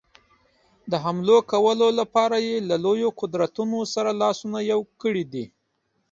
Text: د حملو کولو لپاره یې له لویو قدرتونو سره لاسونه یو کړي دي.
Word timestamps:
د 0.91 0.93
حملو 1.03 1.37
کولو 1.51 1.87
لپاره 1.99 2.37
یې 2.47 2.55
له 2.69 2.75
لویو 2.85 3.09
قدرتونو 3.21 3.79
سره 3.93 4.11
لاسونه 4.21 4.57
یو 4.71 4.79
کړي 5.01 5.23
دي. 5.33 5.45